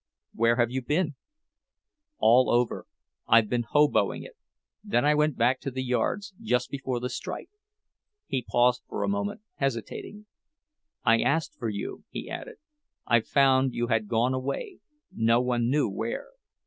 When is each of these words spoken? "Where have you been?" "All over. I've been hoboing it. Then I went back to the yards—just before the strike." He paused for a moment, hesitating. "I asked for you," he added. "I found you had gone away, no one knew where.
"Where 0.33 0.55
have 0.55 0.71
you 0.71 0.81
been?" 0.81 1.13
"All 2.17 2.49
over. 2.49 2.87
I've 3.27 3.47
been 3.49 3.61
hoboing 3.69 4.23
it. 4.23 4.35
Then 4.83 5.05
I 5.05 5.13
went 5.13 5.37
back 5.37 5.59
to 5.59 5.69
the 5.69 5.83
yards—just 5.83 6.71
before 6.71 6.99
the 6.99 7.07
strike." 7.07 7.51
He 8.25 8.41
paused 8.41 8.81
for 8.89 9.03
a 9.03 9.07
moment, 9.07 9.41
hesitating. 9.57 10.25
"I 11.03 11.21
asked 11.21 11.55
for 11.59 11.69
you," 11.69 12.03
he 12.09 12.27
added. 12.31 12.55
"I 13.05 13.19
found 13.19 13.75
you 13.75 13.89
had 13.89 14.07
gone 14.07 14.33
away, 14.33 14.79
no 15.11 15.39
one 15.39 15.69
knew 15.69 15.87
where. 15.87 16.29